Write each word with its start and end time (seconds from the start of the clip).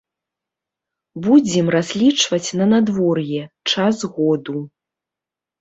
Будзем 1.27 1.67
разлічваць 1.75 2.55
на 2.63 2.69
надвор'е, 2.73 3.43
час 3.75 3.95
году. 4.17 4.57